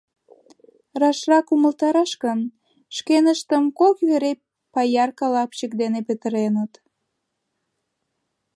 [1.01, 2.39] Рашрак умылтараш гын,
[2.97, 4.31] шкеныштым кок вере
[4.73, 6.73] паярка лапчык дене петыреныт.